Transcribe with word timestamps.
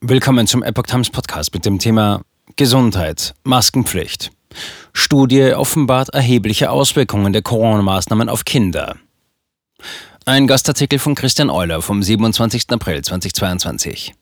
Willkommen 0.00 0.46
zum 0.46 0.62
Epoch 0.62 0.84
Times 0.84 1.10
Podcast 1.10 1.52
mit 1.52 1.66
dem 1.66 1.80
Thema 1.80 2.22
Gesundheit, 2.54 3.34
Maskenpflicht. 3.42 4.30
Studie 4.92 5.54
offenbart 5.54 6.10
erhebliche 6.10 6.70
Auswirkungen 6.70 7.32
der 7.32 7.42
Corona-Maßnahmen 7.42 8.28
auf 8.28 8.44
Kinder. 8.44 8.94
Ein 10.24 10.46
Gastartikel 10.46 11.00
von 11.00 11.16
Christian 11.16 11.50
Euler 11.50 11.82
vom 11.82 12.00
27. 12.00 12.70
April 12.70 13.02
2022. 13.02 14.14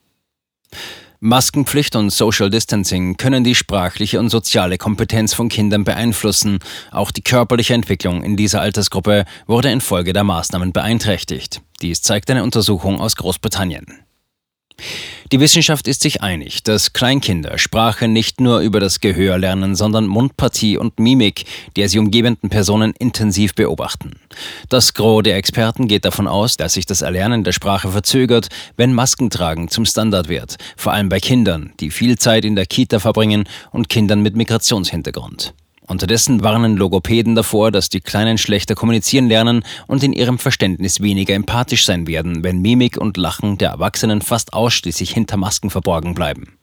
Maskenpflicht 1.21 1.95
und 1.95 2.09
Social 2.09 2.49
Distancing 2.49 3.19
können 3.19 3.45
die 3.45 3.55
sprachliche 3.55 4.19
und 4.19 4.31
soziale 4.31 4.79
Kompetenz 4.79 5.35
von 5.35 5.51
Kindern 5.51 5.85
beeinflussen. 5.85 6.61
Auch 6.91 7.11
die 7.11 7.23
körperliche 7.23 7.75
Entwicklung 7.75 8.23
in 8.23 8.39
dieser 8.39 8.63
Altersgruppe 8.63 9.27
wurde 9.47 9.71
infolge 9.71 10.15
der 10.15 10.25
Maßnahmen 10.25 10.73
beeinträchtigt. 10.73 11.61
Dies 11.83 12.01
zeigt 12.01 12.31
eine 12.31 12.45
Untersuchung 12.45 12.99
aus 12.99 13.17
Großbritannien. 13.17 14.06
Die 15.33 15.41
Wissenschaft 15.41 15.89
ist 15.89 16.03
sich 16.03 16.23
einig, 16.23 16.63
dass 16.63 16.93
Kleinkinder 16.93 17.59
Sprache 17.59 18.07
nicht 18.07 18.41
nur 18.41 18.61
über 18.61 18.79
das 18.79 19.01
Gehör 19.01 19.39
lernen, 19.39 19.75
sondern 19.75 20.07
Mundpartie 20.07 20.77
und 20.77 21.01
Mimik 21.01 21.45
der 21.77 21.89
sie 21.89 21.99
umgebenden 21.99 22.49
Personen 22.49 22.95
intensiv 22.99 23.55
beobachten. 23.55 24.13
Das 24.69 24.95
Gros 24.95 25.23
der 25.23 25.37
Experten 25.37 25.89
geht 25.89 26.05
davon 26.05 26.29
aus, 26.29 26.57
dass 26.57 26.75
sich 26.75 26.87
das 26.87 27.03
Erlernen 27.03 27.45
der 27.45 27.53
Sprache 27.53 27.91
verzögert, 27.91 28.49
wenn 28.77 28.95
Maskentragen 28.95 29.69
zum 29.69 29.85
Standard 29.85 30.29
wird, 30.29 30.57
vor 30.77 30.93
allem 30.93 31.09
bei 31.09 31.21
Kindern, 31.21 31.73
die 31.81 31.91
viel 31.91 32.19
Zeit 32.19 32.45
in 32.45 32.55
der 32.55 32.67
Kita 32.67 33.01
verbringen 33.01 33.49
und 33.73 33.89
Kindern 33.89 34.23
mit 34.23 34.37
Migrationshintergrund. 34.37 35.55
Unterdessen 35.89 36.43
warnen 36.43 36.77
Logopäden 36.77 37.35
davor, 37.35 37.71
dass 37.71 37.89
die 37.89 38.01
Kleinen 38.01 38.39
schlechter 38.39 38.75
kommunizieren 38.75 39.29
lernen 39.29 39.65
und 39.87 40.03
in 40.03 40.13
ihrem 40.13 40.39
Verständnis 40.39 41.01
weniger 41.01 41.35
empathisch 41.35 41.87
sein 41.87 42.07
werden, 42.07 42.43
wenn 42.43 42.61
Mimik 42.61 42.97
und 42.97 43.17
Lachen 43.17 43.59
der 43.59 43.71
Erwachsenen 43.71 44.21
fast 44.21 44.53
ausschließlich 44.53 45.13
hinter 45.13 45.37
Masken 45.37 45.71
verborgen 45.71 46.15
bleiben. 46.15 46.59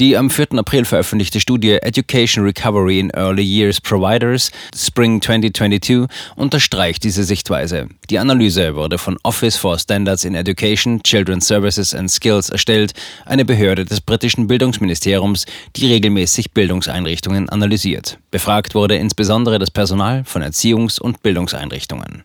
Die 0.00 0.16
am 0.16 0.30
4. 0.30 0.52
April 0.52 0.84
veröffentlichte 0.84 1.38
Studie 1.38 1.72
Education 1.72 2.44
Recovery 2.44 2.98
in 2.98 3.10
Early 3.10 3.42
Years 3.42 3.80
Providers 3.80 4.50
Spring 4.74 5.20
2022 5.20 6.08
unterstreicht 6.34 7.04
diese 7.04 7.24
Sichtweise. 7.24 7.88
Die 8.08 8.18
Analyse 8.18 8.74
wurde 8.74 8.98
von 8.98 9.18
Office 9.22 9.56
for 9.56 9.78
Standards 9.78 10.24
in 10.24 10.34
Education, 10.34 11.02
Children's 11.02 11.46
Services 11.46 11.94
and 11.94 12.10
Skills 12.10 12.48
erstellt, 12.48 12.94
eine 13.26 13.44
Behörde 13.44 13.84
des 13.84 14.00
britischen 14.00 14.46
Bildungsministeriums, 14.46 15.44
die 15.76 15.92
regelmäßig 15.92 16.52
Bildungseinrichtungen 16.52 17.48
analysiert. 17.48 18.18
Befragt 18.30 18.74
wurde 18.74 18.96
insbesondere 18.96 19.58
das 19.58 19.70
Personal 19.70 20.24
von 20.24 20.42
Erziehungs- 20.42 21.00
und 21.00 21.22
Bildungseinrichtungen. 21.22 22.24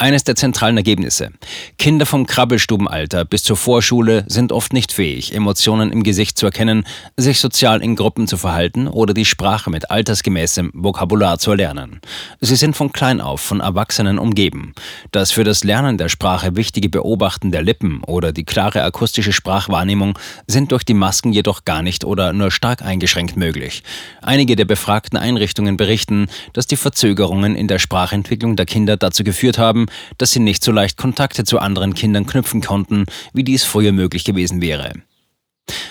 Eines 0.00 0.22
der 0.22 0.36
zentralen 0.36 0.76
Ergebnisse. 0.76 1.30
Kinder 1.76 2.06
vom 2.06 2.24
Krabbelstubenalter 2.24 3.24
bis 3.24 3.42
zur 3.42 3.56
Vorschule 3.56 4.24
sind 4.28 4.52
oft 4.52 4.72
nicht 4.72 4.92
fähig, 4.92 5.34
Emotionen 5.34 5.90
im 5.90 6.04
Gesicht 6.04 6.38
zu 6.38 6.46
erkennen, 6.46 6.84
sich 7.16 7.40
sozial 7.40 7.82
in 7.82 7.96
Gruppen 7.96 8.28
zu 8.28 8.36
verhalten 8.36 8.86
oder 8.86 9.12
die 9.12 9.24
Sprache 9.24 9.70
mit 9.70 9.90
altersgemäßem 9.90 10.70
Vokabular 10.72 11.40
zu 11.40 11.50
erlernen. 11.50 12.00
Sie 12.40 12.54
sind 12.54 12.76
von 12.76 12.92
klein 12.92 13.20
auf 13.20 13.40
von 13.40 13.58
Erwachsenen 13.58 14.20
umgeben. 14.20 14.72
Das 15.10 15.32
für 15.32 15.42
das 15.42 15.64
Lernen 15.64 15.98
der 15.98 16.08
Sprache 16.08 16.54
wichtige 16.54 16.88
Beobachten 16.88 17.50
der 17.50 17.62
Lippen 17.62 18.04
oder 18.04 18.30
die 18.30 18.44
klare 18.44 18.84
akustische 18.84 19.32
Sprachwahrnehmung 19.32 20.16
sind 20.46 20.70
durch 20.70 20.84
die 20.84 20.94
Masken 20.94 21.32
jedoch 21.32 21.64
gar 21.64 21.82
nicht 21.82 22.04
oder 22.04 22.32
nur 22.32 22.52
stark 22.52 22.82
eingeschränkt 22.82 23.36
möglich. 23.36 23.82
Einige 24.22 24.54
der 24.54 24.64
befragten 24.64 25.18
Einrichtungen 25.18 25.76
berichten, 25.76 26.28
dass 26.52 26.68
die 26.68 26.76
Verzögerungen 26.76 27.56
in 27.56 27.66
der 27.66 27.80
Sprachentwicklung 27.80 28.54
der 28.54 28.66
Kinder 28.66 28.96
dazu 28.96 29.24
geführt 29.24 29.58
haben, 29.58 29.87
dass 30.18 30.32
sie 30.32 30.40
nicht 30.40 30.62
so 30.62 30.72
leicht 30.72 30.96
Kontakte 30.96 31.44
zu 31.44 31.58
anderen 31.58 31.94
Kindern 31.94 32.26
knüpfen 32.26 32.60
konnten, 32.60 33.06
wie 33.32 33.44
dies 33.44 33.64
früher 33.64 33.92
möglich 33.92 34.24
gewesen 34.24 34.60
wäre. 34.60 34.92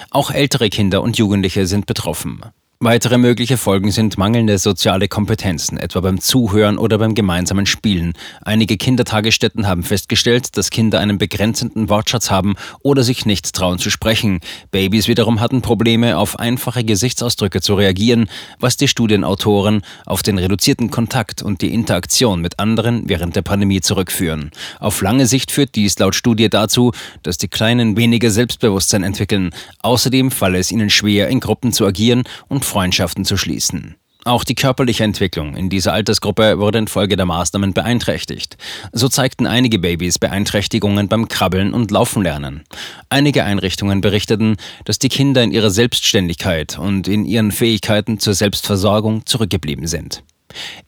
Auch 0.10 0.32
ältere 0.32 0.70
Kinder 0.70 1.02
und 1.02 1.18
Jugendliche 1.18 1.68
sind 1.68 1.86
betroffen. 1.86 2.42
Weitere 2.80 3.18
mögliche 3.18 3.58
Folgen 3.58 3.90
sind 3.90 4.20
mangelnde 4.20 4.60
soziale 4.60 5.08
Kompetenzen, 5.08 5.80
etwa 5.80 6.00
beim 6.02 6.22
Zuhören 6.22 6.78
oder 6.78 7.00
beim 7.00 7.16
gemeinsamen 7.16 7.66
Spielen. 7.66 8.14
Einige 8.44 8.78
Kindertagesstätten 8.78 9.66
haben 9.66 9.82
festgestellt, 9.82 10.56
dass 10.56 10.70
Kinder 10.70 11.00
einen 11.00 11.18
begrenzenden 11.18 11.90
Wortschatz 11.90 12.30
haben 12.30 12.54
oder 12.84 13.02
sich 13.02 13.26
nicht 13.26 13.52
trauen 13.56 13.80
zu 13.80 13.90
sprechen. 13.90 14.42
Babys 14.70 15.08
wiederum 15.08 15.40
hatten 15.40 15.64
Probleme, 15.64 16.20
auf 16.20 16.38
einfache 16.38 16.84
Gesichtsausdrücke 16.84 17.62
zu 17.62 17.74
reagieren, 17.74 18.30
was 18.60 18.78
die 18.78 18.88
Studienautoren 18.88 19.82
auf 20.06 20.22
den 20.22 20.38
reduzierten 20.38 20.92
Kontakt 20.92 21.42
und 21.42 21.64
die 21.64 21.74
Interaktion 21.74 22.42
mit 22.42 22.60
anderen 22.60 23.10
während 23.10 23.36
der 23.36 23.42
Pandemie 23.42 23.82
zurückführen. 23.82 24.52
Auf 24.80 25.02
lange 25.02 25.26
Sicht 25.26 25.50
führt 25.50 25.74
dies 25.74 25.98
laut 25.98 26.14
Studie 26.14 26.48
dazu, 26.48 26.92
dass 27.24 27.40
die 27.40 27.48
Kleinen 27.48 27.98
weniger 27.98 28.30
Selbstbewusstsein 28.30 29.02
entwickeln. 29.02 29.50
Außerdem 29.82 30.30
falle 30.30 30.60
es 30.60 30.72
ihnen 30.72 30.92
schwer, 30.92 31.30
in 31.30 31.40
Gruppen 31.40 31.74
zu 31.74 31.84
agieren 31.84 32.22
und 32.48 32.67
Freundschaften 32.68 33.26
zu 33.26 33.38
schließen. 33.38 33.96
Auch 34.28 34.44
die 34.44 34.56
körperliche 34.56 35.06
Entwicklung 35.06 35.56
in 35.56 35.70
dieser 35.70 35.94
Altersgruppe 35.94 36.60
wurde 36.60 36.80
infolge 36.80 37.16
der 37.16 37.26
Maßnahmen 37.26 37.74
beeinträchtigt. 37.74 38.58
So 38.92 39.08
zeigten 39.08 39.48
einige 39.48 39.80
Babys 39.80 40.20
Beeinträchtigungen 40.20 41.08
beim 41.08 41.30
Krabbeln 41.30 41.74
und 41.74 41.92
Laufen 41.92 42.24
lernen. 42.24 42.66
Einige 43.10 43.46
Einrichtungen 43.46 44.02
berichteten, 44.02 44.58
dass 44.84 45.00
die 45.00 45.08
Kinder 45.08 45.44
in 45.44 45.52
ihrer 45.52 45.70
Selbstständigkeit 45.70 46.78
und 46.78 47.08
in 47.08 47.24
ihren 47.24 47.54
Fähigkeiten 47.54 48.20
zur 48.20 48.34
Selbstversorgung 48.34 49.26
zurückgeblieben 49.26 49.88
sind. 49.88 50.24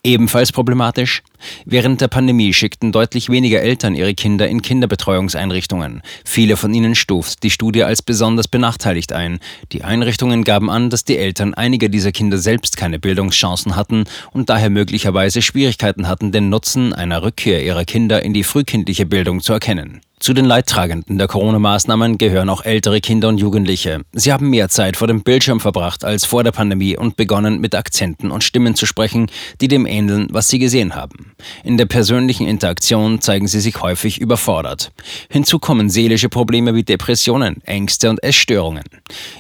Ebenfalls 0.04 0.52
problematisch. 0.52 1.22
Während 1.66 2.02
der 2.02 2.08
Pandemie 2.08 2.54
schickten 2.54 2.92
deutlich 2.92 3.30
weniger 3.30 3.62
Eltern 3.62 3.96
ihre 3.96 4.14
Kinder 4.14 4.48
in 4.48 4.62
Kinderbetreuungseinrichtungen. 4.62 6.02
Viele 6.26 6.58
von 6.58 6.74
ihnen 6.74 6.96
stuft 6.96 7.44
die 7.44 7.50
Studie 7.50 7.84
als 7.84 8.02
besonders 8.02 8.48
benachteiligt 8.48 9.14
ein. 9.14 9.40
Die 9.72 9.84
Einrichtungen 9.84 10.44
gaben 10.44 10.70
an, 10.70 10.90
dass 10.90 11.06
die 11.06 11.18
Eltern 11.18 11.54
einiger 11.54 11.90
dieser 11.90 12.12
Kinder 12.12 12.38
selbst 12.38 12.78
keine 12.78 13.00
Bildungschancen 13.00 13.76
hatten 13.76 14.06
und 14.32 14.50
daher 14.50 14.70
möglicherweise 14.70 15.42
Schwierigkeiten 15.42 16.08
hatten, 16.08 16.32
den 16.32 16.50
Nutzen 16.50 16.94
einer 16.94 17.24
Rückkehr 17.24 17.64
ihrer 17.64 17.86
Kinder 17.86 18.24
in 18.24 18.34
die 18.34 18.44
frühkindliche 18.44 19.06
Bildung 19.06 19.42
zu 19.42 19.54
erkennen. 19.54 20.02
Zu 20.20 20.34
den 20.34 20.44
Leidtragenden 20.44 21.18
der 21.18 21.28
Corona-Maßnahmen 21.28 22.18
gehören 22.18 22.50
auch 22.50 22.66
ältere 22.66 23.00
Kinder 23.00 23.30
und 23.30 23.38
Jugendliche. 23.38 24.02
Sie 24.12 24.34
haben 24.34 24.50
mehr 24.50 24.68
Zeit 24.68 24.98
vor 24.98 25.08
dem 25.08 25.24
Bildschirm 25.24 25.62
verbracht 25.62 26.04
als 26.04 26.26
vor 26.26 26.44
der 26.44 26.52
Pandemie 26.52 26.98
und 26.98 27.16
begonnen 27.16 27.62
mit 27.62 27.74
Akzenten 27.74 28.30
und 28.30 28.44
Stimmen 28.44 28.76
zu 28.76 28.86
sprechen, 28.86 29.32
die 29.62 29.70
dem 29.70 29.86
ähneln, 29.86 30.28
was 30.30 30.50
sie 30.50 30.60
gesehen 30.60 30.94
haben. 30.94 31.32
In 31.64 31.78
der 31.78 31.86
persönlichen 31.86 32.48
Interaktion 32.48 33.22
zeigen 33.22 33.48
sie 33.48 33.62
sich 33.62 33.82
häufig 33.82 34.20
überfordert. 34.20 34.92
Hinzu 35.30 35.58
kommen 35.58 35.90
seelische 35.90 36.28
Probleme 36.28 36.76
wie 36.76 36.84
Depressionen, 36.84 37.64
Ängste 37.64 38.10
und 38.10 38.22
Essstörungen. 38.22 38.84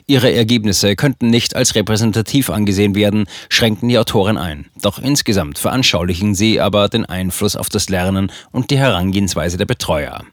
Ihre 0.08 0.32
Ergebnisse 0.32 0.96
könnten 0.96 1.30
nicht 1.30 1.58
als 1.58 1.76
repräsentativ 1.76 2.50
angesehen 2.50 2.96
werden, 2.96 3.26
schränken 3.50 3.90
die 3.90 3.98
Autoren 3.98 4.38
ein. 4.38 4.68
Doch 4.82 4.98
insgesamt 4.98 5.60
veranschaulichen 5.60 6.36
sie 6.36 6.62
aber 6.62 6.88
den 6.88 7.06
Einfluss 7.06 7.58
auf 7.58 7.68
das 7.68 7.90
Lernen 7.90 8.32
und 8.52 8.72
die 8.72 8.78
Herangehensweise 8.78 9.58
der 9.58 9.66
Betreuer. 9.66 10.24